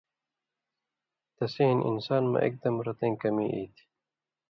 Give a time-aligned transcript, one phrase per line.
[1.35, 3.83] تسی ہِن انسان مہ اېکدم رتَیں کمی ای تھی۔